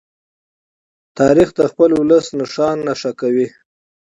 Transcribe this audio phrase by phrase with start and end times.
[1.19, 3.47] تاریخ د خپل ولس نښان نښه کوي.